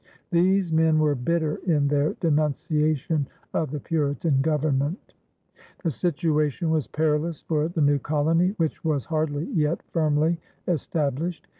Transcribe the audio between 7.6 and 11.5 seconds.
the new colony, which was hardly yet firmly established.